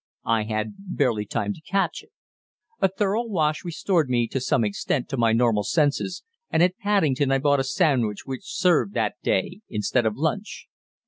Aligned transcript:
I 0.25 0.45
had 0.45 0.73
barely 0.79 1.27
time 1.27 1.53
to 1.53 1.61
catch 1.61 2.01
it. 2.01 2.09
A 2.79 2.87
thorough 2.87 3.23
wash 3.27 3.63
restored 3.63 4.09
me 4.09 4.27
to 4.29 4.39
some 4.41 4.63
extent 4.63 5.07
to 5.09 5.15
my 5.17 5.31
normal 5.31 5.61
senses, 5.63 6.23
and 6.49 6.63
at 6.63 6.79
Paddington 6.79 7.31
I 7.31 7.37
bought 7.37 7.59
a 7.59 7.63
sandwich 7.63 8.25
which 8.25 8.41
served 8.43 8.95
that 8.95 9.21
day 9.21 9.61
instead 9.69 10.07
of 10.07 10.17
lunch. 10.17 10.65